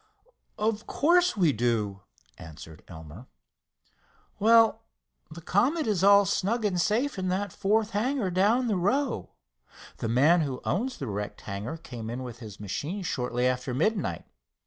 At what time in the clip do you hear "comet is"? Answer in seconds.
5.43-6.03